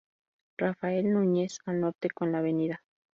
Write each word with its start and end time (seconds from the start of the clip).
Rafael 0.57 1.13
Núñez, 1.13 1.59
al 1.67 1.79
norte 1.81 2.09
con 2.09 2.31
la 2.31 2.39
Av. 2.39 2.79